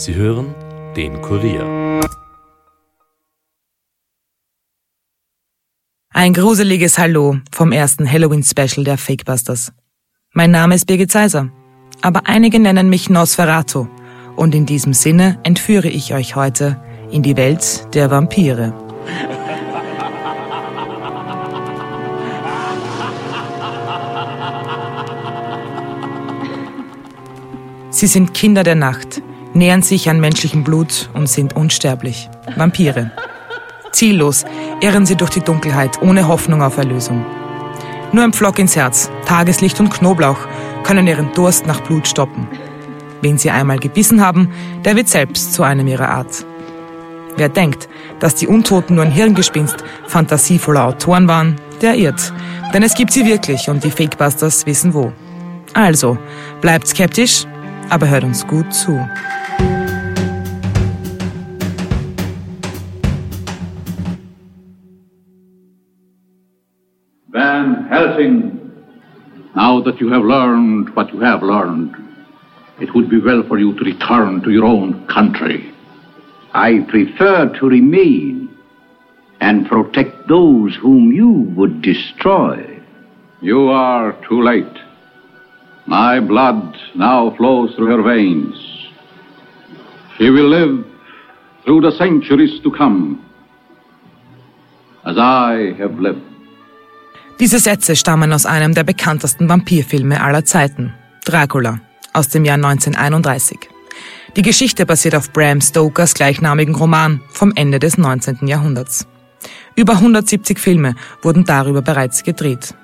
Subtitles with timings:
[0.00, 0.54] Sie hören
[0.96, 2.00] den Kurier.
[6.08, 9.74] Ein gruseliges Hallo vom ersten Halloween-Special der Fakebusters.
[10.32, 11.50] Mein Name ist Birgit Seiser,
[12.00, 13.88] aber einige nennen mich Nosferatu
[14.36, 18.72] und in diesem Sinne entführe ich euch heute in die Welt der Vampire.
[27.90, 29.20] Sie sind Kinder der Nacht,
[29.54, 32.28] nähern sich an menschlichem Blut und sind unsterblich.
[32.56, 33.10] Vampire.
[33.92, 34.44] Ziellos
[34.80, 37.24] irren sie durch die Dunkelheit, ohne Hoffnung auf Erlösung.
[38.12, 40.38] Nur ein Pflock ins Herz, Tageslicht und Knoblauch
[40.82, 42.48] können ihren Durst nach Blut stoppen.
[43.22, 44.50] Wen sie einmal gebissen haben,
[44.84, 46.44] der wird selbst zu einem ihrer Art.
[47.36, 52.32] Wer denkt, dass die Untoten nur ein Hirngespinst fantasievoller Autoren waren, der irrt.
[52.74, 55.12] Denn es gibt sie wirklich und die Fakebusters wissen wo.
[55.72, 56.18] Also,
[56.60, 57.46] bleibt skeptisch,
[57.88, 58.98] aber hört uns gut zu.
[67.88, 68.60] Helsing,
[69.56, 71.94] now that you have learned what you have learned,
[72.80, 75.72] it would be well for you to return to your own country.
[76.52, 78.48] I prefer to remain
[79.40, 82.80] and protect those whom you would destroy.
[83.40, 84.78] You are too late.
[85.86, 88.54] My blood now flows through her veins.
[90.18, 90.86] She will live
[91.64, 93.24] through the centuries to come,
[95.04, 96.29] as I have lived.
[97.40, 100.92] Diese Sätze stammen aus einem der bekanntesten Vampirfilme aller Zeiten,
[101.24, 101.80] Dracula,
[102.12, 103.58] aus dem Jahr 1931.
[104.36, 108.46] Die Geschichte basiert auf Bram Stokers gleichnamigen Roman vom Ende des 19.
[108.46, 109.06] Jahrhunderts.
[109.74, 112.74] Über 170 Filme wurden darüber bereits gedreht.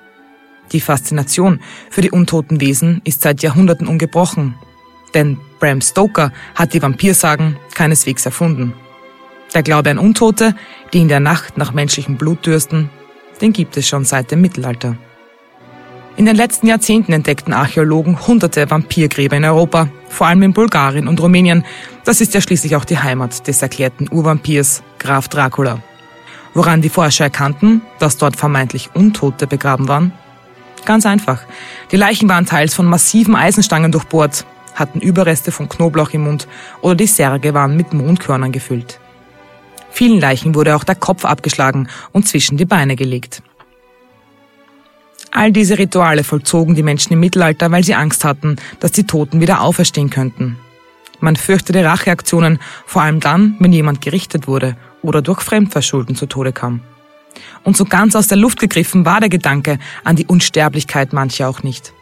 [0.73, 4.55] Die Faszination für die untoten Wesen ist seit Jahrhunderten ungebrochen,
[5.12, 8.73] denn Bram Stoker hat die Vampirsagen keineswegs erfunden.
[9.53, 10.57] Der Glaube an Untote,
[10.95, 12.89] die in der Nacht nach menschlichem Blut dürsten,
[13.41, 14.97] den gibt es schon seit dem Mittelalter.
[16.16, 21.20] In den letzten Jahrzehnten entdeckten Archäologen hunderte Vampirgräber in Europa, vor allem in Bulgarien und
[21.20, 21.62] Rumänien.
[22.04, 25.82] Das ist ja schließlich auch die Heimat des erklärten Urvampirs Graf Dracula.
[26.54, 30.12] Woran die Forscher erkannten, dass dort vermeintlich Untote begraben waren?
[30.86, 31.42] Ganz einfach.
[31.92, 36.48] Die Leichen waren teils von massiven Eisenstangen durchbohrt, hatten Überreste von Knoblauch im Mund
[36.80, 39.00] oder die Särge waren mit Mondkörnern gefüllt.
[39.97, 43.43] Vielen Leichen wurde auch der Kopf abgeschlagen und zwischen die Beine gelegt.
[45.31, 49.41] All diese Rituale vollzogen die Menschen im Mittelalter, weil sie Angst hatten, dass die Toten
[49.41, 50.59] wieder auferstehen könnten.
[51.21, 56.53] Man fürchtete Racheaktionen, vor allem dann, wenn jemand gerichtet wurde oder durch Fremdverschulden zu Tode
[56.53, 56.83] kam.
[57.65, 61.63] Und so ganz aus der Luft gegriffen war der Gedanke an die Unsterblichkeit mancher auch
[61.63, 61.95] nicht.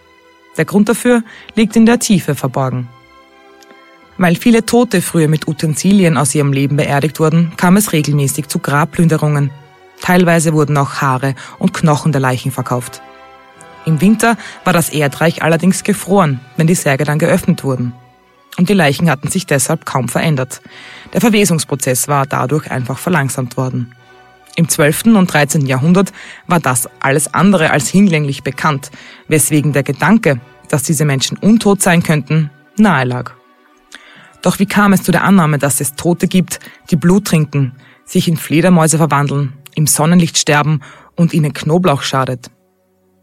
[0.56, 1.22] Der Grund dafür
[1.54, 2.88] liegt in der Tiefe verborgen.
[4.16, 8.58] Weil viele Tote früher mit Utensilien aus ihrem Leben beerdigt wurden, kam es regelmäßig zu
[8.60, 9.50] Grabplünderungen.
[10.00, 13.02] Teilweise wurden auch Haare und Knochen der Leichen verkauft.
[13.86, 17.92] Im Winter war das Erdreich allerdings gefroren, wenn die Särge dann geöffnet wurden.
[18.56, 20.62] Und die Leichen hatten sich deshalb kaum verändert.
[21.12, 23.94] Der Verwesungsprozess war dadurch einfach verlangsamt worden.
[24.56, 25.06] Im 12.
[25.06, 25.66] und 13.
[25.66, 26.12] Jahrhundert
[26.46, 28.92] war das alles andere als hinlänglich bekannt,
[29.26, 33.32] weswegen der Gedanke, dass diese Menschen untot sein könnten, nahe lag.
[34.44, 36.60] Doch wie kam es zu der Annahme, dass es Tote gibt,
[36.90, 37.72] die Blut trinken,
[38.04, 40.80] sich in Fledermäuse verwandeln, im Sonnenlicht sterben
[41.16, 42.50] und ihnen Knoblauch schadet?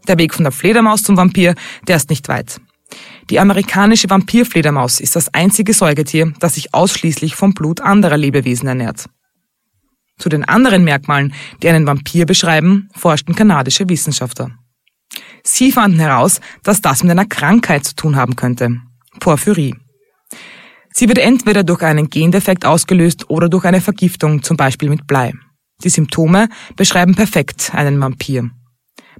[0.08, 1.54] Der Weg von der Fledermaus zum Vampir,
[1.86, 2.60] der ist nicht weit.
[3.30, 9.08] Die amerikanische Vampirfledermaus ist das einzige Säugetier, das sich ausschließlich vom Blut anderer Lebewesen ernährt.
[10.18, 14.50] Zu den anderen Merkmalen, die einen Vampir beschreiben, forschten kanadische Wissenschaftler.
[15.44, 18.80] Sie fanden heraus, dass das mit einer Krankheit zu tun haben könnte.
[19.20, 19.76] Porphyrie.
[20.92, 25.32] Sie wird entweder durch einen Gendefekt ausgelöst oder durch eine Vergiftung, zum Beispiel mit Blei.
[25.82, 28.50] Die Symptome beschreiben perfekt einen Vampir.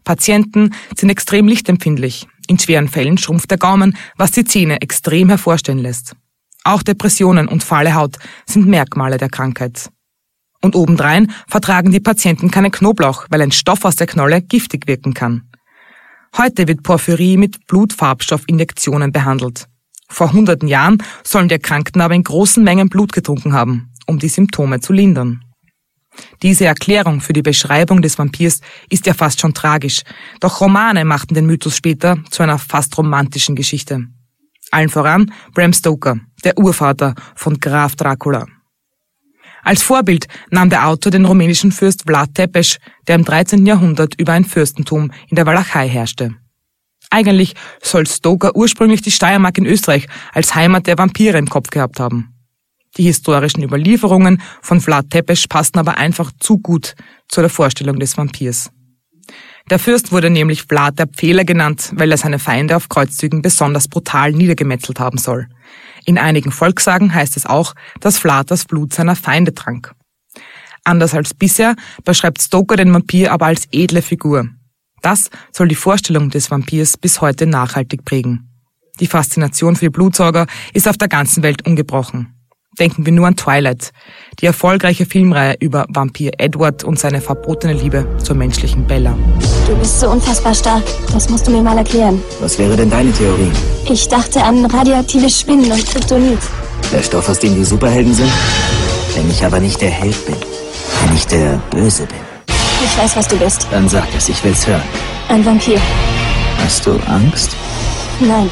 [0.04, 2.26] Patienten sind extrem lichtempfindlich.
[2.48, 6.14] In schweren Fällen schrumpft der Gaumen, was die Zähne extrem hervorstehen lässt.
[6.64, 8.16] Auch Depressionen und fahle Haut
[8.46, 9.90] sind Merkmale der Krankheit.
[10.60, 15.12] Und obendrein vertragen die Patienten keinen Knoblauch, weil ein Stoff aus der Knolle giftig wirken
[15.12, 15.48] kann.
[16.36, 19.66] Heute wird Porphyrie mit Blutfarbstoffinjektionen behandelt.
[20.12, 24.28] Vor hunderten Jahren sollen die Erkrankten aber in großen Mengen Blut getrunken haben, um die
[24.28, 25.42] Symptome zu lindern.
[26.42, 28.60] Diese Erklärung für die Beschreibung des Vampirs
[28.90, 30.02] ist ja fast schon tragisch,
[30.40, 34.06] doch Romane machten den Mythos später zu einer fast romantischen Geschichte.
[34.70, 38.46] Allen voran Bram Stoker, der Urvater von Graf Dracula.
[39.64, 42.78] Als Vorbild nahm der Autor den rumänischen Fürst Vlad Tepes,
[43.08, 43.64] der im 13.
[43.64, 46.34] Jahrhundert über ein Fürstentum in der Walachei herrschte.
[47.12, 52.00] Eigentlich soll Stoker ursprünglich die Steiermark in Österreich als Heimat der Vampire im Kopf gehabt
[52.00, 52.32] haben.
[52.96, 56.94] Die historischen Überlieferungen von Vlad Tepes passen aber einfach zu gut
[57.28, 58.70] zu der Vorstellung des Vampirs.
[59.68, 63.88] Der Fürst wurde nämlich Vlad der Pfähler genannt, weil er seine Feinde auf Kreuzzügen besonders
[63.88, 65.48] brutal niedergemetzelt haben soll.
[66.06, 69.94] In einigen Volkssagen heißt es auch, dass Vlad das Blut seiner Feinde trank.
[70.82, 74.48] Anders als bisher beschreibt Stoker den Vampir aber als edle Figur.
[75.02, 78.48] Das soll die Vorstellung des Vampirs bis heute nachhaltig prägen.
[79.00, 82.34] Die Faszination für die Blutsauger ist auf der ganzen Welt ungebrochen.
[82.78, 83.90] Denken wir nur an Twilight,
[84.40, 89.14] die erfolgreiche Filmreihe über Vampir Edward und seine verbotene Liebe zur menschlichen Bella.
[89.66, 90.82] Du bist so unfassbar stark.
[91.12, 92.22] Das musst du mir mal erklären.
[92.40, 93.50] Was wäre denn deine Theorie?
[93.90, 96.38] Ich dachte an radioaktive Spinnen und Kryptonit.
[96.92, 98.32] Der Stoff, aus dem die Superhelden sind?
[99.14, 100.36] Wenn ich aber nicht der Held bin,
[101.04, 102.31] wenn ich der Böse bin.
[102.84, 103.68] Ich weiß, was du bist.
[103.70, 104.82] Dann sag es, ich will's hören.
[105.28, 105.80] Ein Vampir.
[106.58, 107.56] Hast du Angst?
[108.20, 108.50] Nein.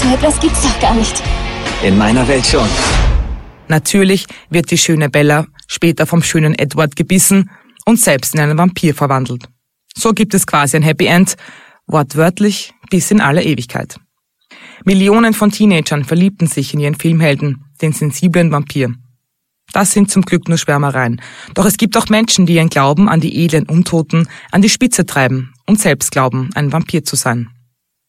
[0.00, 1.22] So etwas gibt's doch gar nicht.
[1.82, 2.66] In meiner Welt schon.
[3.68, 7.50] Natürlich wird die schöne Bella später vom schönen Edward gebissen
[7.84, 9.44] und selbst in einen Vampir verwandelt.
[9.94, 11.36] So gibt es quasi ein Happy End,
[11.86, 13.96] wortwörtlich bis in alle Ewigkeit.
[14.84, 18.94] Millionen von Teenagern verliebten sich in ihren Filmhelden, den sensiblen Vampir.
[19.76, 21.20] Das sind zum Glück nur Schwärmereien.
[21.52, 25.04] Doch es gibt auch Menschen, die ihren Glauben an die edlen Untoten an die Spitze
[25.04, 27.48] treiben und selbst glauben, ein Vampir zu sein.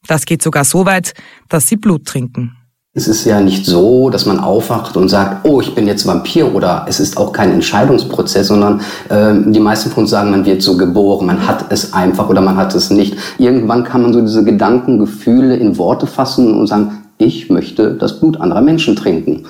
[0.08, 1.14] Das geht sogar so weit,
[1.50, 2.56] dass sie Blut trinken.
[2.94, 6.56] Es ist ja nicht so, dass man aufwacht und sagt, oh, ich bin jetzt Vampir
[6.56, 8.80] oder es ist auch kein Entscheidungsprozess, sondern
[9.10, 12.40] äh, die meisten von uns sagen, man wird so geboren, man hat es einfach oder
[12.40, 13.18] man hat es nicht.
[13.40, 18.22] Irgendwann kann man so diese Gedanken, Gefühle in Worte fassen und sagen, ich möchte das
[18.22, 19.48] Blut anderer Menschen trinken.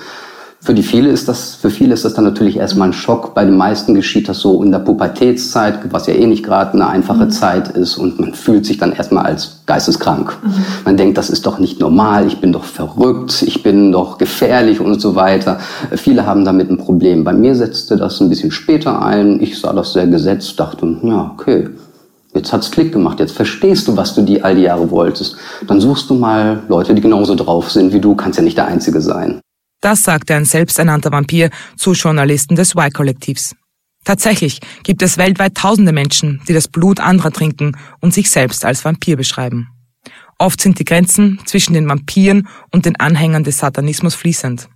[0.60, 3.32] Für die viele ist das, für viele ist das dann natürlich erstmal ein Schock.
[3.32, 6.88] Bei den meisten geschieht das so in der Pubertätszeit, was ja eh nicht gerade eine
[6.88, 7.30] einfache mhm.
[7.30, 10.36] Zeit ist und man fühlt sich dann erstmal als geisteskrank.
[10.42, 10.54] Mhm.
[10.84, 14.80] Man denkt, das ist doch nicht normal, ich bin doch verrückt, ich bin doch gefährlich
[14.80, 15.58] und so weiter.
[15.94, 17.22] Viele haben damit ein Problem.
[17.22, 19.40] Bei mir setzte das ein bisschen später ein.
[19.40, 21.68] Ich sah das sehr gesetzt, dachte, ja, okay,
[22.34, 25.36] Jetzt hat's Klick gemacht, jetzt verstehst du, was du die all die Jahre wolltest.
[25.66, 28.66] Dann suchst du mal Leute, die genauso drauf sind wie du, kannst ja nicht der
[28.66, 29.40] Einzige sein.
[29.80, 33.54] Das sagte ein selbsternannter Vampir zu Journalisten des Y-Kollektivs.
[34.04, 38.84] Tatsächlich gibt es weltweit tausende Menschen, die das Blut anderer trinken und sich selbst als
[38.84, 39.68] Vampir beschreiben.
[40.38, 44.68] Oft sind die Grenzen zwischen den Vampiren und den Anhängern des Satanismus fließend.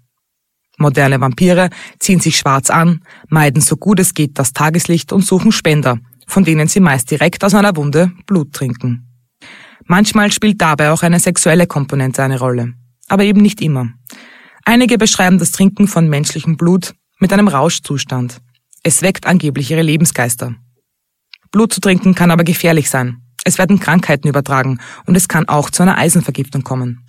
[0.78, 5.52] Moderne Vampire ziehen sich schwarz an, meiden so gut es geht das Tageslicht und suchen
[5.52, 9.06] Spender, von denen sie meist direkt aus einer Wunde Blut trinken.
[9.86, 12.74] Manchmal spielt dabei auch eine sexuelle Komponente eine Rolle,
[13.08, 13.88] aber eben nicht immer.
[14.64, 18.40] Einige beschreiben das Trinken von menschlichem Blut mit einem Rauschzustand.
[18.82, 20.54] Es weckt angeblich ihre Lebensgeister.
[21.50, 23.18] Blut zu trinken kann aber gefährlich sein.
[23.44, 27.04] Es werden Krankheiten übertragen und es kann auch zu einer Eisenvergiftung kommen.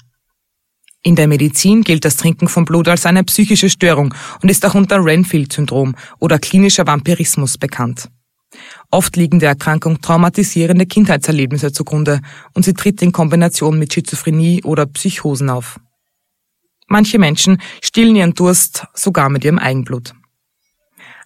[1.03, 4.73] In der Medizin gilt das Trinken von Blut als eine psychische Störung und ist auch
[4.73, 8.09] unter Renfield-Syndrom oder klinischer Vampirismus bekannt.
[8.89, 12.21] Oft liegen der Erkrankung traumatisierende Kindheitserlebnisse zugrunde
[12.53, 15.79] und sie tritt in Kombination mit Schizophrenie oder Psychosen auf.
[16.87, 20.13] Manche Menschen stillen ihren Durst sogar mit ihrem Eigenblut.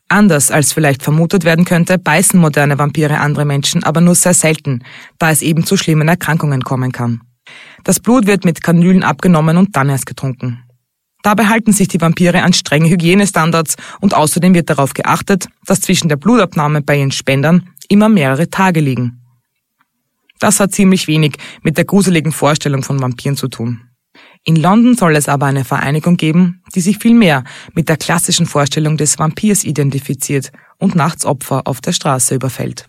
[0.10, 4.84] Anders als vielleicht vermutet werden könnte, beißen moderne Vampire andere Menschen aber nur sehr selten,
[5.20, 7.22] da es eben zu schlimmen Erkrankungen kommen kann.
[7.84, 10.64] Das Blut wird mit Kanülen abgenommen und dann erst getrunken.
[11.24, 16.08] Dabei halten sich die Vampire an strenge Hygienestandards und außerdem wird darauf geachtet, dass zwischen
[16.08, 19.22] der Blutabnahme bei ihren Spendern immer mehrere Tage liegen.
[20.40, 23.87] Das hat ziemlich wenig mit der gruseligen Vorstellung von Vampiren zu tun.
[24.48, 28.46] In London soll es aber eine Vereinigung geben, die sich viel mehr mit der klassischen
[28.46, 32.88] Vorstellung des Vampirs identifiziert und nachts Opfer auf der Straße überfällt.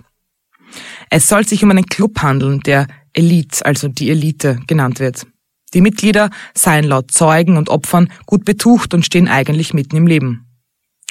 [1.10, 5.26] Es soll sich um einen Club handeln, der Elite, also die Elite, genannt wird.
[5.74, 10.46] Die Mitglieder seien laut Zeugen und Opfern gut betucht und stehen eigentlich mitten im Leben.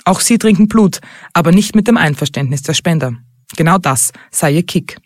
[0.06, 1.02] Auch sie trinken Blut,
[1.34, 3.12] aber nicht mit dem Einverständnis der Spender.
[3.58, 4.98] Genau das sei ihr Kick.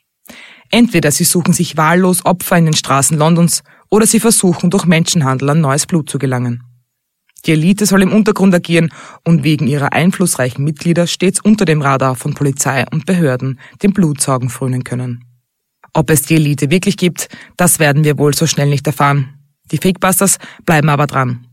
[0.69, 5.51] Entweder sie suchen sich wahllos Opfer in den Straßen Londons oder sie versuchen durch Menschenhandel
[5.51, 6.63] an neues Blut zu gelangen.
[7.45, 8.91] Die Elite soll im Untergrund agieren
[9.23, 14.49] und wegen ihrer einflussreichen Mitglieder stets unter dem Radar von Polizei und Behörden dem Blutsaugen
[14.49, 15.25] frönen können.
[15.93, 19.39] Ob es die Elite wirklich gibt, das werden wir wohl so schnell nicht erfahren.
[19.71, 21.47] Die Fakebusters bleiben aber dran.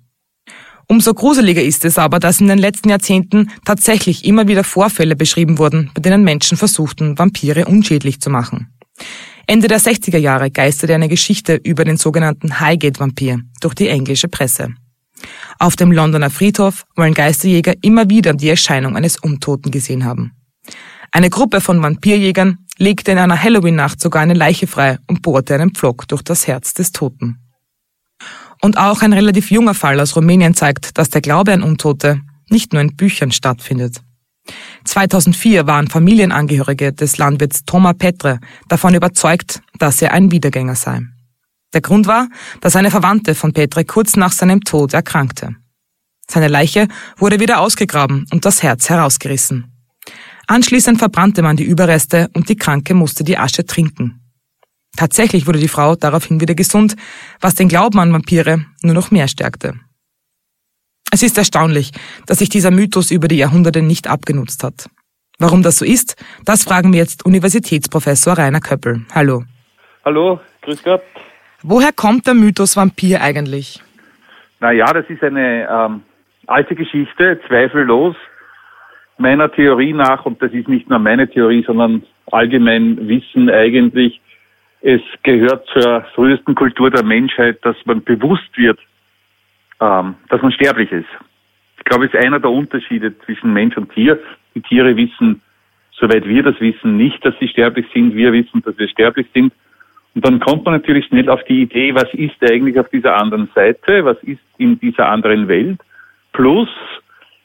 [0.87, 5.59] Umso gruseliger ist es aber, dass in den letzten Jahrzehnten tatsächlich immer wieder Vorfälle beschrieben
[5.59, 8.69] wurden, bei denen Menschen versuchten, Vampire unschädlich zu machen.
[9.51, 14.75] Ende der 60er Jahre geisterte eine Geschichte über den sogenannten Highgate-Vampir durch die englische Presse.
[15.59, 20.33] Auf dem Londoner Friedhof wollen Geisterjäger immer wieder die Erscheinung eines Untoten gesehen haben.
[21.13, 25.75] Eine Gruppe von Vampirjägern legte in einer Halloween-Nacht sogar eine Leiche frei und bohrte einen
[25.75, 27.39] Pflock durch das Herz des Toten.
[28.61, 32.75] Und auch ein relativ junger Fall aus Rumänien zeigt, dass der Glaube an Untote nicht
[32.75, 34.03] nur in Büchern stattfindet.
[34.85, 41.03] 2004 waren Familienangehörige des Landwirts Thomas Petre davon überzeugt, dass er ein Wiedergänger sei.
[41.75, 42.29] Der Grund war,
[42.61, 45.57] dass eine Verwandte von Petre kurz nach seinem Tod erkrankte.
[46.31, 49.73] Seine Leiche wurde wieder ausgegraben und das Herz herausgerissen.
[50.47, 54.21] Anschließend verbrannte man die Überreste und die Kranke musste die Asche trinken.
[54.97, 56.97] Tatsächlich wurde die Frau daraufhin wieder gesund,
[57.41, 59.75] was den Glauben an Vampire nur noch mehr stärkte.
[61.11, 61.93] Es ist erstaunlich,
[62.27, 64.89] dass sich dieser Mythos über die Jahrhunderte nicht abgenutzt hat.
[65.39, 69.07] Warum das so ist, das fragen wir jetzt Universitätsprofessor Rainer Köppel.
[69.15, 69.45] Hallo.
[70.05, 71.03] Hallo, grüß Gott.
[71.63, 73.83] Woher kommt der Mythos Vampir eigentlich?
[74.61, 76.03] Naja, das ist eine ähm,
[76.47, 78.17] alte Geschichte, zweifellos.
[79.17, 84.21] Meiner Theorie nach, und das ist nicht nur meine Theorie, sondern allgemein Wissen eigentlich,
[84.81, 88.79] es gehört zur frühesten Kultur der Menschheit, dass man bewusst wird,
[89.81, 91.09] ähm, dass man sterblich ist.
[91.79, 94.19] Ich glaube, es ist einer der Unterschiede zwischen Mensch und Tier.
[94.55, 95.41] Die Tiere wissen,
[95.93, 98.15] soweit wir das wissen, nicht, dass sie sterblich sind.
[98.15, 99.53] Wir wissen, dass wir sterblich sind.
[100.15, 103.49] Und dann kommt man natürlich schnell auf die Idee, was ist eigentlich auf dieser anderen
[103.55, 104.05] Seite?
[104.05, 105.81] Was ist in dieser anderen Welt?
[106.33, 106.69] Plus,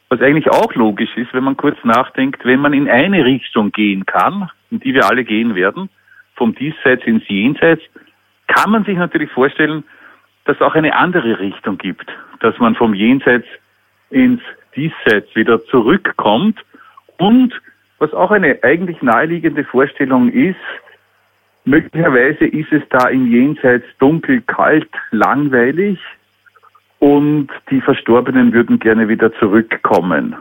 [0.09, 4.05] was eigentlich auch logisch ist, wenn man kurz nachdenkt, wenn man in eine Richtung gehen
[4.05, 5.89] kann, in die wir alle gehen werden,
[6.35, 7.83] vom Diesseits ins Jenseits,
[8.47, 9.83] kann man sich natürlich vorstellen,
[10.45, 12.05] dass es auch eine andere Richtung gibt,
[12.39, 13.47] dass man vom Jenseits
[14.09, 14.41] ins
[14.75, 16.59] Diesseits wieder zurückkommt
[17.17, 17.53] und
[17.99, 20.57] was auch eine eigentlich naheliegende Vorstellung ist,
[21.63, 25.99] möglicherweise ist es da im Jenseits dunkel, kalt, langweilig
[26.99, 30.35] und die Verstorbenen würden gerne wieder zurückkommen.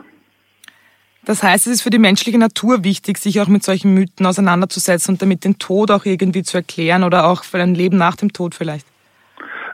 [1.25, 5.13] Das heißt, es ist für die menschliche Natur wichtig, sich auch mit solchen Mythen auseinanderzusetzen
[5.13, 8.33] und damit den Tod auch irgendwie zu erklären oder auch für ein Leben nach dem
[8.33, 8.85] Tod vielleicht.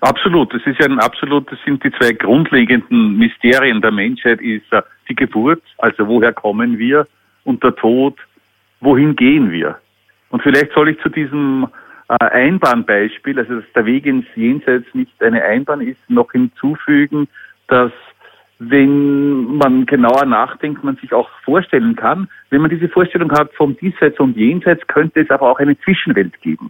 [0.01, 0.53] Absolut.
[0.53, 4.81] Das ist ja ein absolut, das sind die zwei grundlegenden Mysterien der Menschheit, ist äh,
[5.09, 7.07] die Geburt, also woher kommen wir,
[7.43, 8.15] und der Tod,
[8.79, 9.77] wohin gehen wir.
[10.29, 11.67] Und vielleicht soll ich zu diesem
[12.07, 17.27] äh, Einbahnbeispiel, also dass der Weg ins Jenseits nicht eine Einbahn ist, noch hinzufügen,
[17.67, 17.91] dass
[18.59, 23.75] wenn man genauer nachdenkt, man sich auch vorstellen kann, wenn man diese Vorstellung hat vom
[23.77, 26.69] Diesseits und Jenseits, könnte es aber auch eine Zwischenwelt geben.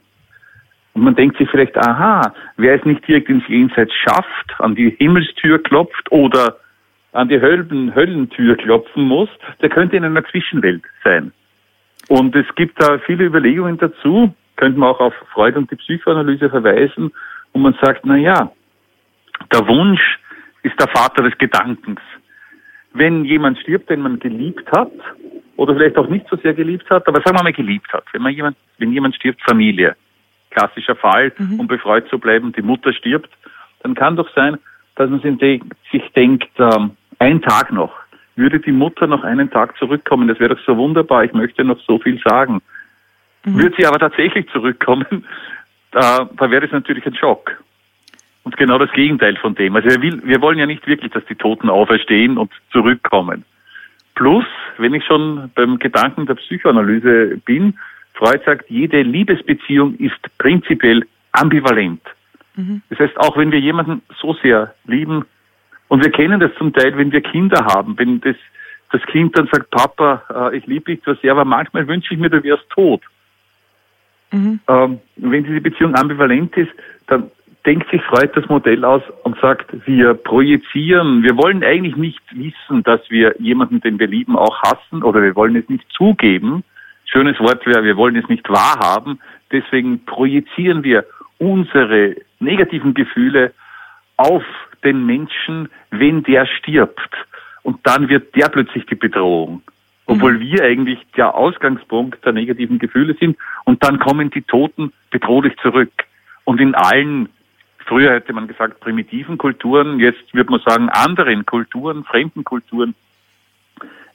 [0.94, 4.96] Und man denkt sich vielleicht, aha, wer es nicht direkt ins Jenseits schafft, an die
[4.98, 6.58] Himmelstür klopft oder
[7.12, 9.30] an die Höllen, Höllentür klopfen muss,
[9.62, 11.32] der könnte in einer Zwischenwelt sein.
[12.08, 16.50] Und es gibt da viele Überlegungen dazu, könnte man auch auf Freud und die Psychoanalyse
[16.50, 17.12] verweisen,
[17.54, 18.52] wo man sagt, na ja,
[19.54, 20.20] der Wunsch
[20.64, 22.02] ist der Vater des Gedankens.
[22.94, 24.92] Wenn jemand stirbt, den man geliebt hat,
[25.56, 28.22] oder vielleicht auch nicht so sehr geliebt hat, aber sagen wir mal geliebt hat, wenn
[28.22, 29.96] man jemand, wenn jemand stirbt, Familie,
[30.50, 31.60] klassischer Fall, mhm.
[31.60, 33.30] um befreut zu bleiben, die Mutter stirbt,
[33.84, 34.58] dann kann doch sein,
[34.96, 37.94] dass man sich denkt, ähm, ein Tag noch,
[38.36, 41.80] würde die Mutter noch einen Tag zurückkommen, das wäre doch so wunderbar, ich möchte noch
[41.82, 42.62] so viel sagen.
[43.46, 43.62] Mhm.
[43.62, 45.26] Würde sie aber tatsächlich zurückkommen,
[45.92, 47.52] da, da wäre es natürlich ein Schock.
[48.44, 49.76] Und genau das Gegenteil von dem.
[49.76, 53.44] Also wir, will, wir wollen ja nicht wirklich, dass die Toten auferstehen und zurückkommen.
[54.16, 54.46] Plus,
[54.78, 57.78] wenn ich schon beim Gedanken der Psychoanalyse bin,
[58.20, 62.02] Freud sagt, jede Liebesbeziehung ist prinzipiell ambivalent.
[62.56, 62.82] Mhm.
[62.90, 65.26] Das heißt, auch wenn wir jemanden so sehr lieben,
[65.88, 68.36] und wir kennen das zum Teil, wenn wir Kinder haben, wenn das,
[68.92, 72.20] das Kind dann sagt, Papa, äh, ich liebe dich zwar sehr, aber manchmal wünsche ich
[72.20, 73.02] mir, du wärst tot.
[74.32, 74.60] Mhm.
[74.68, 76.70] Ähm, wenn diese Beziehung ambivalent ist,
[77.08, 77.32] dann
[77.66, 82.84] denkt sich Freud das Modell aus und sagt, wir projizieren, wir wollen eigentlich nicht wissen,
[82.84, 86.64] dass wir jemanden, den wir lieben, auch hassen oder wir wollen es nicht zugeben.
[87.12, 89.20] Schönes Wort wäre, wir wollen es nicht wahrhaben.
[89.52, 91.06] Deswegen projizieren wir
[91.40, 93.52] unsere negativen Gefühle
[94.18, 94.44] auf
[94.84, 97.10] den Menschen, wenn der stirbt.
[97.64, 99.62] Und dann wird der plötzlich die Bedrohung.
[100.06, 100.40] Obwohl mhm.
[100.40, 103.38] wir eigentlich der Ausgangspunkt der negativen Gefühle sind.
[103.66, 105.92] Und dann kommen die Toten bedrohlich zurück.
[106.44, 107.30] Und in allen,
[107.86, 112.94] früher hätte man gesagt primitiven Kulturen, jetzt würde man sagen anderen Kulturen, fremden Kulturen,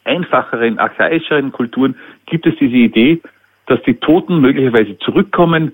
[0.05, 1.97] einfacheren, archaischeren Kulturen
[2.27, 3.21] gibt es diese Idee,
[3.67, 5.73] dass die Toten möglicherweise zurückkommen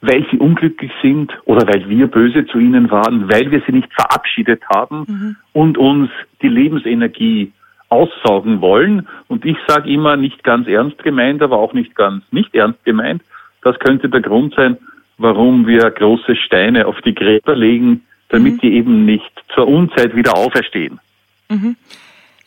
[0.00, 3.92] weil sie unglücklich sind oder weil wir böse zu ihnen waren, weil wir sie nicht
[3.92, 5.36] verabschiedet haben mhm.
[5.52, 6.10] und uns
[6.42, 7.52] die Lebensenergie
[7.90, 9.06] aussaugen wollen.
[9.28, 13.22] Und ich sage immer, nicht ganz ernst gemeint, aber auch nicht ganz nicht ernst gemeint.
[13.62, 14.78] Das könnte der Grund sein,
[15.18, 18.58] warum wir große Steine auf die Gräber legen, damit mhm.
[18.60, 20.98] die eben nicht zur Unzeit wieder auferstehen.
[21.50, 21.76] Mhm.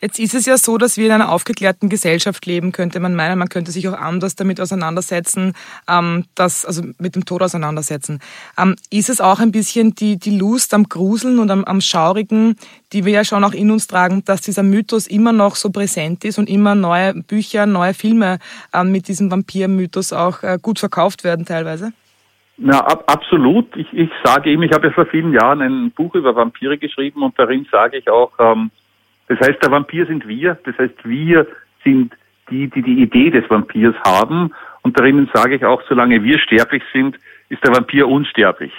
[0.04, 3.38] Jetzt ist es ja so, dass wir in einer aufgeklärten Gesellschaft leben, könnte man meinen.
[3.38, 5.54] Man könnte sich auch anders damit auseinandersetzen,
[5.88, 8.20] ähm, das, also mit dem Tod auseinandersetzen.
[8.58, 12.56] Ähm, ist es auch ein bisschen die, die Lust am Gruseln und am, am Schaurigen,
[12.92, 16.22] die wir ja schon auch in uns tragen, dass dieser Mythos immer noch so präsent
[16.26, 18.40] ist und immer neue Bücher, neue Filme
[18.74, 21.94] ähm, mit diesem Vampir-Mythos auch äh, gut verkauft werden teilweise?
[22.58, 23.74] Na, ab, absolut.
[23.74, 27.22] Ich, ich sage eben, ich habe ja vor vielen Jahren ein Buch über Vampire geschrieben
[27.22, 28.70] und darin sage ich auch, ähm,
[29.28, 30.58] das heißt, der Vampir sind wir.
[30.64, 31.46] Das heißt, wir
[31.82, 32.14] sind
[32.50, 34.52] die, die die Idee des Vampirs haben.
[34.82, 38.72] Und darin sage ich auch, solange wir sterblich sind, ist der Vampir unsterblich.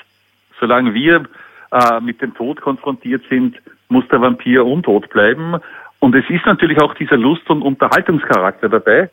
[0.60, 1.26] Solange wir
[1.72, 3.58] äh, mit dem Tod konfrontiert sind,
[3.90, 5.56] muss der Vampir untot bleiben.
[6.00, 9.10] Und es ist natürlich auch dieser Lust- und Unterhaltungscharakter dabei,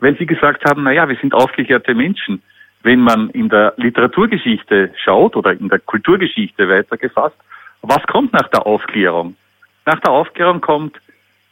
[0.00, 2.42] weil Sie gesagt haben, naja, wir sind aufgeklärte Menschen.
[2.82, 7.36] Wenn man in der Literaturgeschichte schaut oder in der Kulturgeschichte weitergefasst,
[7.82, 9.36] was kommt nach der Aufklärung?
[9.84, 11.00] Nach der Aufklärung kommt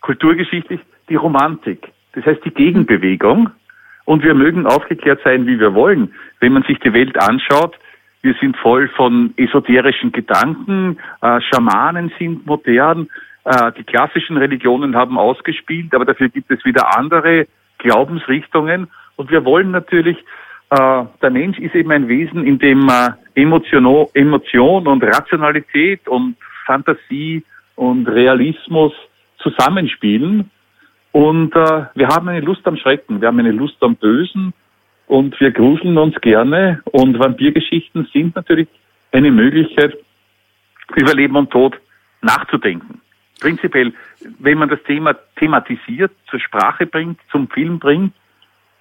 [0.00, 1.92] kulturgeschichtlich die Romantik.
[2.12, 3.50] Das heißt die Gegenbewegung.
[4.04, 6.12] Und wir mögen aufgeklärt sein, wie wir wollen.
[6.40, 7.78] Wenn man sich die Welt anschaut,
[8.22, 13.08] wir sind voll von esoterischen Gedanken, äh, Schamanen sind modern,
[13.44, 17.46] äh, die klassischen Religionen haben ausgespielt, aber dafür gibt es wieder andere
[17.78, 18.88] Glaubensrichtungen.
[19.16, 20.18] Und wir wollen natürlich,
[20.70, 26.36] äh, der Mensch ist eben ein Wesen, in dem äh, Emotion, Emotion und Rationalität und
[26.66, 27.42] Fantasie
[27.80, 28.92] und Realismus
[29.38, 30.50] zusammenspielen.
[31.12, 34.52] Und äh, wir haben eine Lust am Schrecken, wir haben eine Lust am Bösen
[35.06, 36.82] und wir gruseln uns gerne.
[36.84, 38.68] Und Vampirgeschichten sind natürlich
[39.12, 39.96] eine Möglichkeit,
[40.94, 41.80] über Leben und Tod
[42.20, 43.00] nachzudenken.
[43.40, 43.94] Prinzipiell,
[44.40, 48.12] wenn man das Thema thematisiert, zur Sprache bringt, zum Film bringt,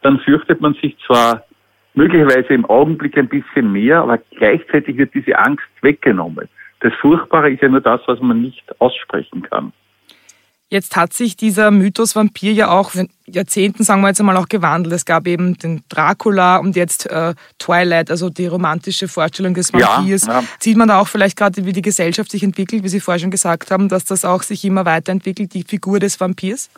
[0.02, 1.46] dann fürchtet man sich zwar
[1.94, 6.50] möglicherweise im Augenblick ein bisschen mehr, aber gleichzeitig wird diese Angst weggenommen.
[6.82, 9.74] Das Furchtbare ist ja nur das, was man nicht aussprechen kann.
[10.72, 14.48] Jetzt hat sich dieser Mythos Vampir ja auch in Jahrzehnten, sagen wir jetzt einmal, auch
[14.48, 14.94] gewandelt.
[14.94, 20.28] Es gab eben den Dracula und jetzt äh, Twilight, also die romantische Vorstellung des Vampirs.
[20.28, 20.44] Ja, ja.
[20.60, 23.32] Sieht man da auch vielleicht gerade, wie die Gesellschaft sich entwickelt, wie Sie vorher schon
[23.32, 26.70] gesagt haben, dass das auch sich immer weiterentwickelt, die Figur des Vampirs?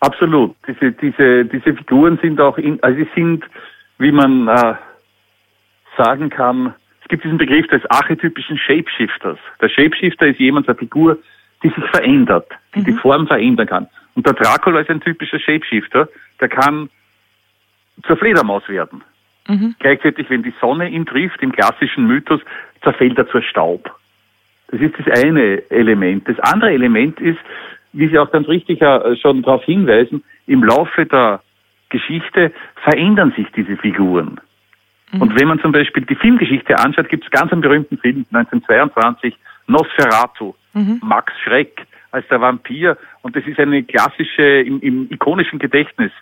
[0.00, 0.56] Absolut.
[0.66, 3.44] Diese, diese, diese Figuren sind auch, in, also sie sind,
[3.98, 4.74] wie man äh,
[5.96, 6.74] sagen kann,
[7.12, 9.38] gibt diesen Begriff des archetypischen Shapeshifters.
[9.60, 11.18] Der Shapeshifter ist jemand, eine Figur,
[11.62, 12.84] die sich verändert, die mhm.
[12.84, 13.86] die Form verändern kann.
[14.14, 16.08] Und der Dracula ist ein typischer Shapeshifter,
[16.40, 16.88] der kann
[18.06, 19.04] zur Fledermaus werden.
[19.46, 19.74] Mhm.
[19.78, 22.40] Gleichzeitig, wenn die Sonne ihn trifft, im klassischen Mythos,
[22.82, 23.94] zerfällt er zur Staub.
[24.68, 26.26] Das ist das eine Element.
[26.26, 27.40] Das andere Element ist,
[27.92, 31.42] wie Sie auch ganz richtig äh, schon darauf hinweisen, im Laufe der
[31.90, 34.40] Geschichte verändern sich diese Figuren.
[35.12, 35.22] Mhm.
[35.22, 39.36] Und wenn man zum Beispiel die Filmgeschichte anschaut, gibt es ganz einen berühmten Film, 1922,
[39.66, 41.00] Nosferatu, mhm.
[41.02, 42.96] Max Schreck als der Vampir.
[43.22, 46.12] Und das ist eine klassische, im, im ikonischen Gedächtnis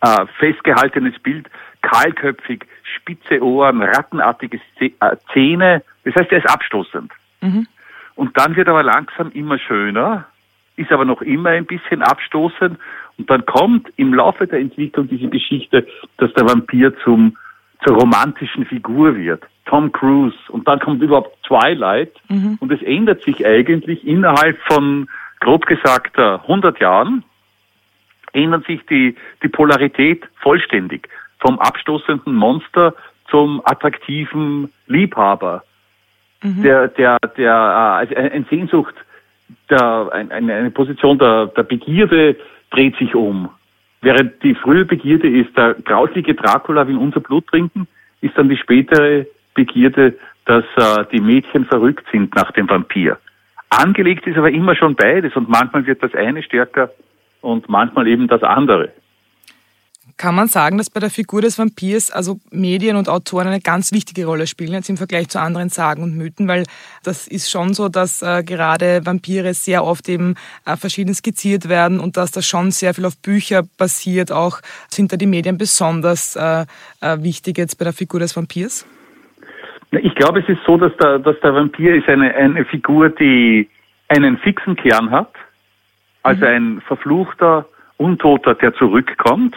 [0.00, 1.48] äh, festgehaltenes Bild,
[1.82, 5.82] kahlköpfig, spitze Ohren, rattenartige äh, Zähne.
[6.04, 7.12] Das heißt, er ist abstoßend.
[7.40, 7.66] Mhm.
[8.14, 10.26] Und dann wird er aber langsam immer schöner,
[10.76, 12.78] ist aber noch immer ein bisschen abstoßend.
[13.18, 15.86] Und dann kommt im Laufe der Entwicklung diese Geschichte,
[16.18, 17.36] dass der Vampir zum
[17.86, 19.44] zur romantischen Figur wird.
[19.66, 22.56] Tom Cruise und dann kommt überhaupt Twilight mhm.
[22.60, 25.08] und es ändert sich eigentlich innerhalb von
[25.40, 27.24] grob gesagt 100 Jahren
[28.32, 32.94] ändert sich die, die Polarität vollständig vom abstoßenden Monster
[33.30, 35.64] zum attraktiven Liebhaber.
[36.42, 36.62] Mhm.
[36.62, 38.94] Der, der, der, äh, also ein Sehnsucht,
[39.70, 42.36] der, eine, eine Position der, der Begierde
[42.70, 43.48] dreht sich um.
[44.02, 47.88] Während die frühe Begierde ist, der grausliche Dracula will unser Blut trinken,
[48.20, 53.18] ist dann die spätere Begierde, dass äh, die Mädchen verrückt sind nach dem Vampir.
[53.70, 56.90] Angelegt ist aber immer schon beides und manchmal wird das eine stärker
[57.40, 58.92] und manchmal eben das andere.
[60.18, 63.92] Kann man sagen, dass bei der Figur des Vampirs also Medien und Autoren eine ganz
[63.92, 66.64] wichtige Rolle spielen, jetzt im Vergleich zu anderen Sagen und Mythen, weil
[67.04, 72.00] das ist schon so, dass äh, gerade Vampire sehr oft eben äh, verschieden skizziert werden
[72.00, 74.32] und dass das schon sehr viel auf Bücher basiert.
[74.32, 76.64] Auch sind da die Medien besonders äh,
[77.02, 78.86] äh wichtig jetzt bei der Figur des Vampirs?
[79.90, 83.68] Ich glaube, es ist so, dass der, dass der Vampir ist eine, eine Figur, die
[84.08, 85.34] einen fixen Kern hat,
[86.22, 86.50] also mhm.
[86.50, 87.66] ein verfluchter
[87.98, 89.56] Untoter, der zurückkommt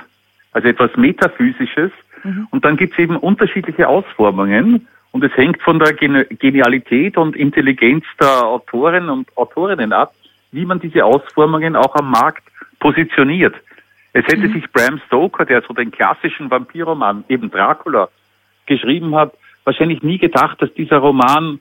[0.52, 1.92] also etwas Metaphysisches.
[2.24, 2.48] Mhm.
[2.52, 8.06] Und dann gibt es eben unterschiedliche Ausformungen und es hängt von der Genialität und Intelligenz
[8.20, 10.14] der Autoren und Autorinnen ab,
[10.52, 12.44] wie man diese Ausformungen auch am Markt
[12.80, 13.56] positioniert.
[14.14, 14.54] Es hätte mhm.
[14.54, 18.10] sich Bram Stoker, der so den klassischen Vampirroman, eben Dracula,
[18.66, 19.34] geschrieben hat,
[19.64, 21.60] wahrscheinlich nie gedacht, dass dieser Roman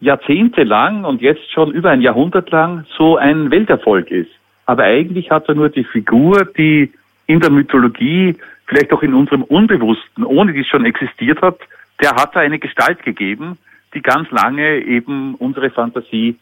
[0.00, 4.30] jahrzehntelang und jetzt schon über ein Jahrhundert lang so ein Welterfolg ist.
[4.66, 6.92] aber eigentlich hat er nur die Figur, die
[7.26, 11.58] in der Mythologie, vielleicht auch in unserem Unbewussten, ohne die es schon existiert hat,
[12.02, 13.58] der hat da eine Gestalt gegeben,
[13.94, 16.36] die ganz lange eben unsere Fantasie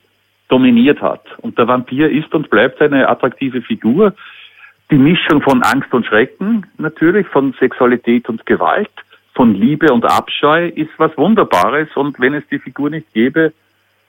[0.49, 1.25] dominiert hat.
[1.38, 4.14] Und der Vampir ist und bleibt eine attraktive Figur.
[4.91, 8.91] Die Mischung von Angst und Schrecken natürlich, von Sexualität und Gewalt,
[9.35, 11.88] von Liebe und Abscheu ist was Wunderbares.
[11.95, 13.53] Und wenn es die Figur nicht gäbe,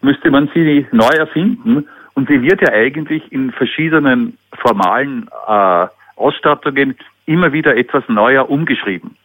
[0.01, 1.87] müsste man sie neu erfinden.
[2.13, 5.87] Und sie wird ja eigentlich in verschiedenen formalen äh,
[6.19, 9.15] Ausstattungen immer wieder etwas neuer umgeschrieben.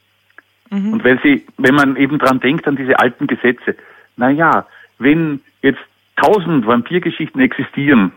[0.71, 0.93] Mhm.
[0.93, 3.77] Und weil sie, wenn man eben dran denkt an diese alten Gesetze,
[4.17, 4.67] na ja,
[4.99, 5.81] wenn jetzt
[6.17, 8.13] tausend Vampirgeschichten existieren,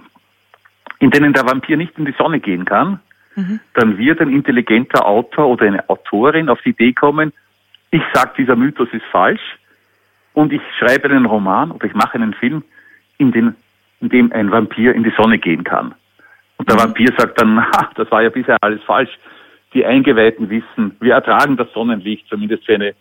[1.00, 3.00] in denen der Vampir nicht in die Sonne gehen kann,
[3.36, 3.60] mhm.
[3.74, 7.34] dann wird ein intelligenter Autor oder eine Autorin auf die Idee kommen,
[7.92, 9.58] ich sage, dieser Mythos ist falsch
[10.34, 12.64] und ich schreibe einen Roman oder ich mache einen Film,
[13.18, 13.56] in, den,
[14.02, 15.96] in dem ein Vampir in die Sonne gehen kann.
[16.58, 16.80] Und der.
[16.80, 19.12] Vampir sagt dann, ha, das war ja bisher alles falsch.
[19.74, 22.94] Die Eingeweihten wissen, wir ertragen das Sonnenlicht zumindest für eine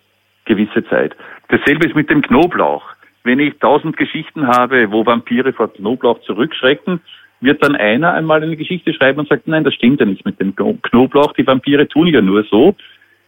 [0.45, 1.15] gewisse Zeit.
[1.49, 2.85] Dasselbe ist mit dem Knoblauch.
[3.25, 7.01] Wenn ich tausend Geschichten habe, wo Vampire vor Knoblauch zurückschrecken,
[7.41, 10.41] wird dann einer einmal eine Geschichte schreiben und sagt, nein, das stimmt ja nicht mit
[10.41, 11.33] dem Knoblauch.
[11.33, 12.75] Die Vampire tun ja nur so.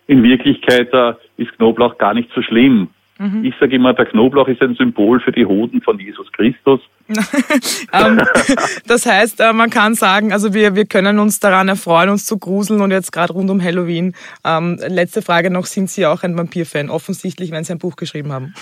[0.07, 2.89] In Wirklichkeit äh, ist Knoblauch gar nicht so schlimm.
[3.19, 3.45] Mhm.
[3.45, 6.81] Ich sage immer, der Knoblauch ist ein Symbol für die Hoden von Jesus Christus.
[7.93, 8.21] ähm,
[8.87, 12.39] das heißt, äh, man kann sagen, also wir, wir können uns daran erfreuen, uns zu
[12.39, 14.15] gruseln und jetzt gerade rund um Halloween.
[14.45, 16.91] Ähm, letzte Frage noch, sind Sie auch ein Vampir-Fan?
[16.91, 18.55] Offensichtlich, wenn Sie ein Buch geschrieben haben.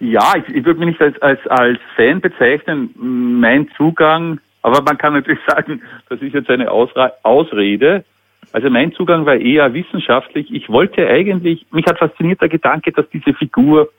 [0.00, 2.90] Ja, ich, ich würde mich nicht als, als, als Fan bezeichnen.
[2.96, 5.80] Mein Zugang, aber man kann natürlich sagen,
[6.10, 8.04] das ist jetzt eine Ausra Ausrede.
[8.52, 10.52] Also mein Zugang war eher wissenschaftlich.
[10.52, 13.90] Ich wollte eigentlich, mich hat fasziniert der Gedanke, dass diese Figur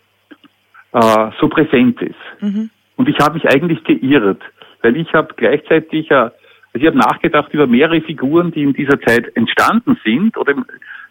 [0.93, 2.15] äh, so präsent ist.
[2.39, 2.69] Mhm.
[2.95, 4.41] Und ich habe mich eigentlich geirrt,
[4.81, 6.31] weil ich habe gleichzeitig, äh, also
[6.75, 10.37] ich habe nachgedacht über mehrere Figuren, die in dieser Zeit entstanden sind.
[10.37, 10.53] Oder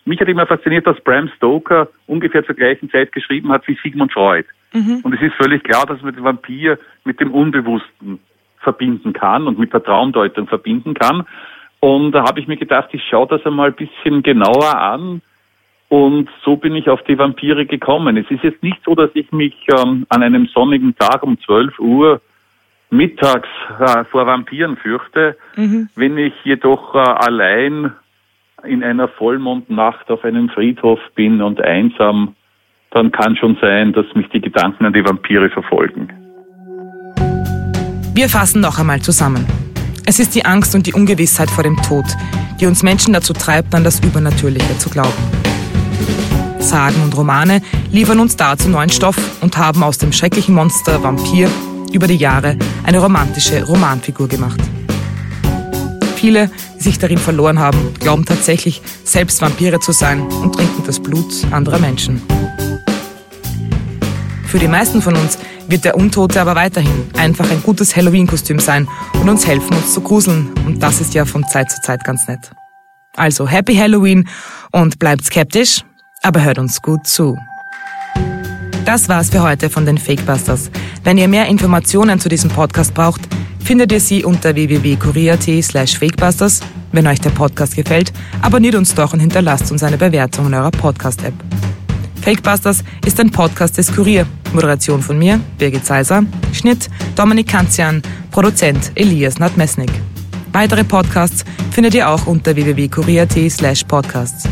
[0.04, 4.12] mich hat immer fasziniert, dass Bram Stoker ungefähr zur gleichen Zeit geschrieben hat wie Sigmund
[4.12, 4.46] Freud.
[4.72, 5.00] Mhm.
[5.02, 8.20] Und es ist völlig klar, dass man den Vampir mit dem Unbewussten
[8.58, 11.24] verbinden kann und mit der Traumdeutung verbinden kann.
[11.84, 15.20] Und da habe ich mir gedacht, ich schaue das einmal ein bisschen genauer an.
[15.88, 18.16] Und so bin ich auf die Vampire gekommen.
[18.16, 21.80] Es ist jetzt nicht so, dass ich mich ähm, an einem sonnigen Tag um 12
[21.80, 22.20] Uhr
[22.90, 23.48] mittags
[23.80, 25.36] äh, vor Vampiren fürchte.
[25.56, 25.88] Mhm.
[25.96, 27.90] Wenn ich jedoch äh, allein
[28.62, 32.36] in einer Vollmondnacht auf einem Friedhof bin und einsam,
[32.92, 36.08] dann kann schon sein, dass mich die Gedanken an die Vampire verfolgen.
[38.14, 39.61] Wir fassen noch einmal zusammen.
[40.12, 42.04] Es ist die Angst und die Ungewissheit vor dem Tod,
[42.60, 45.16] die uns Menschen dazu treibt, an das Übernatürliche zu glauben.
[46.58, 51.50] Sagen und Romane liefern uns dazu neuen Stoff und haben aus dem schrecklichen Monster Vampir
[51.94, 54.60] über die Jahre eine romantische Romanfigur gemacht.
[56.16, 61.00] Viele, die sich darin verloren haben, glauben tatsächlich, selbst Vampire zu sein und trinken das
[61.00, 62.20] Blut anderer Menschen.
[64.46, 68.88] Für die meisten von uns wird der Untote aber weiterhin einfach ein gutes Halloween-Kostüm sein
[69.20, 70.50] und uns helfen, uns zu gruseln.
[70.66, 72.50] Und das ist ja von Zeit zu Zeit ganz nett.
[73.16, 74.28] Also Happy Halloween
[74.72, 75.84] und bleibt skeptisch,
[76.22, 77.36] aber hört uns gut zu.
[78.84, 80.70] Das war's für heute von den Fakebusters.
[81.04, 83.20] Wenn ihr mehr Informationen zu diesem Podcast braucht,
[83.60, 86.60] findet ihr sie unter www.kurier.at slash fakebusters.
[86.90, 90.70] Wenn euch der Podcast gefällt, abonniert uns doch und hinterlasst uns eine Bewertung in eurer
[90.70, 91.34] Podcast-App.
[92.22, 94.26] Fakebusters ist ein Podcast des Kurier.
[94.52, 96.22] Moderation von mir, Birgit Seiser.
[96.52, 98.00] Schnitt Dominik Kanzian.
[98.30, 99.90] Produzent Elias Nadmesnik.
[100.52, 104.48] Weitere Podcasts findet ihr auch unter www.kurier.at slash podcasts.